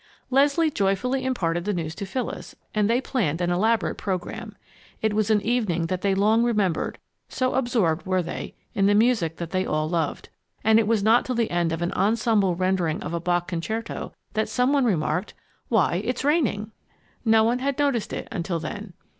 [0.31, 4.55] Leslie joyfully imparted the news to Phyllis, and they planned an elaborate program.
[4.99, 6.97] It was an evening that they long remembered,
[7.29, 10.29] so absorbed were they in the music that they all loved.
[10.63, 14.11] And it was not till the end of an ensemble rendering of a Bach concerto,
[14.33, 15.35] that some one remarked,
[15.69, 16.71] "Why, it's raining!"
[17.23, 18.93] No one had noticed it until then.